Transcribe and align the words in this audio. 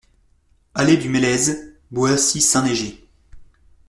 Allée 0.73 0.97
du 0.97 1.09
Mélèze, 1.09 1.75
Boissy-Saint-Léger 1.91 3.07